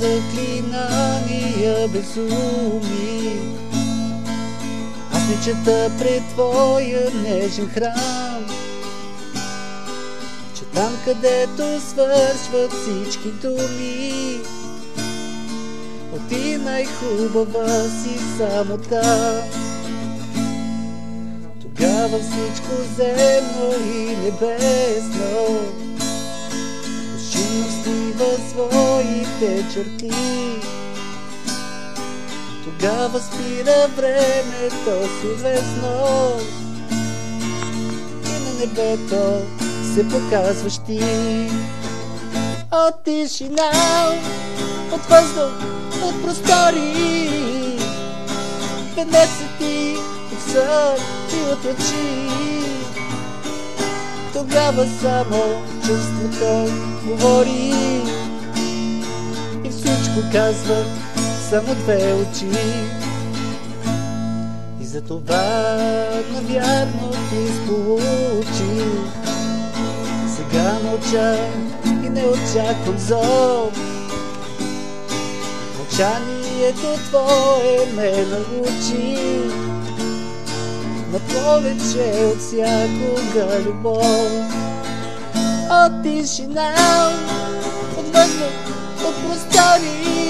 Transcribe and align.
заклинания 0.00 1.88
безуми. 1.88 3.40
Аз 5.12 5.28
не 5.28 5.40
чета 5.44 5.90
пред 5.98 6.22
твоя 6.28 7.10
нежен 7.22 7.68
храм, 7.68 8.46
че 10.54 10.64
там 10.64 10.96
където 11.04 11.80
свършват 11.80 12.72
всички 12.72 13.28
думи, 13.28 14.40
ти 16.32 16.56
най-хубава 16.56 17.82
си 17.82 18.18
само 18.38 18.78
там. 18.78 19.42
Тогава 21.62 22.18
всичко 22.18 22.72
земно 22.96 23.74
и 23.94 24.16
небесно 24.16 25.61
черти 29.40 30.10
Тогава 32.64 33.20
спира 33.20 33.88
времето 33.96 35.08
съвестно 35.22 36.40
И 38.26 38.44
на 38.44 38.60
небето 38.60 39.42
се 39.94 40.08
показваш 40.08 40.78
ти. 40.86 41.00
От 42.72 43.04
тишина, 43.04 43.72
от 44.92 45.00
въздух, 45.00 45.52
от 46.02 46.22
простори. 46.22 47.78
Венеца 48.96 49.48
ти 49.58 49.96
от 50.32 50.52
сън 50.52 50.96
и 51.32 51.52
от 51.52 51.64
очи. 51.64 52.32
Тогава 54.32 54.86
само 55.02 55.62
чувството 55.86 56.72
говори 57.06 57.74
всичко 60.12 60.32
казва 60.32 60.84
само 61.50 61.74
две 61.74 62.12
очи. 62.12 62.46
И 64.80 64.84
за 64.84 65.00
това 65.00 65.76
навярно 66.32 67.10
ти 67.10 67.52
сполучи 67.64 68.84
Сега 70.36 70.78
мълча 70.84 71.36
и 71.84 72.08
не 72.08 72.24
очаквам 72.24 72.98
зов 72.98 73.78
Мълчанието 75.78 76.98
твое 77.08 77.86
ме 77.96 78.10
научи. 78.10 79.18
На 81.12 81.18
повече 81.18 82.24
от 82.24 82.38
всякога 82.38 83.60
любов. 83.60 84.32
От 85.70 86.02
тишина, 86.02 86.74
от 87.98 88.16
въздух, 88.16 88.72
от 89.04 89.14
простори 89.28 90.22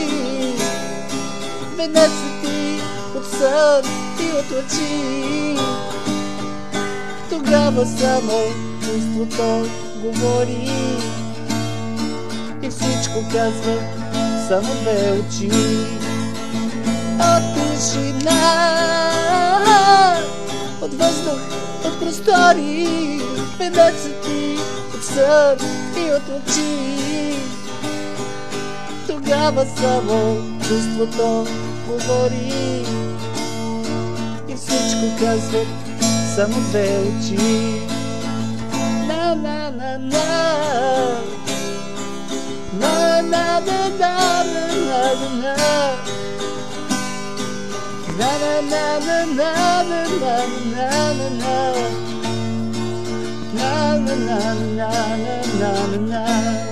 Венеца 1.77 2.29
ти 2.43 2.81
от 3.17 3.27
сън 3.27 3.83
и 4.21 4.33
от 4.33 4.51
очи. 4.51 5.59
Тогава 7.31 7.87
само 7.87 8.43
чувството 8.81 9.71
говори. 9.97 10.71
И 12.63 12.71
всичко 12.71 13.25
казва 13.33 13.77
само 14.49 14.75
две 14.83 15.13
очи. 15.13 15.51
От 17.21 17.55
тишина 17.55 18.41
От 20.81 20.95
въздух, 20.95 21.41
от 21.85 22.01
простори 22.01 23.21
Венеца 23.59 24.09
ти 24.25 24.59
от 24.95 25.05
сън 25.05 25.57
и 25.97 26.13
от 26.13 26.23
очи 26.29 27.03
Тогава 29.25 29.67
само 29.77 30.37
чувството 30.69 31.47
говори 31.89 32.85
И 34.49 34.57
всичко 34.57 35.19
казват 35.19 35.67
само 36.35 36.61
две 36.61 36.99
очи 36.99 37.81
На 39.07 39.35
на 39.35 39.71
на 39.71 39.99
на 39.99 40.25
na 42.81 43.23
na 43.23 43.61
na 43.61 43.91
na 43.91 44.43
na 44.45 44.67
na 44.75 45.15
na 45.43 45.57
Na 48.19 48.33
na 48.43 48.61
na 48.71 49.25
na 49.35 49.83
na 49.83 50.03
na 50.03 50.47
na 50.71 51.31
na 51.31 51.73
Na 53.55 53.99
na 53.99 54.55
na 54.77 54.91
na 55.61 55.97
na 55.99 56.72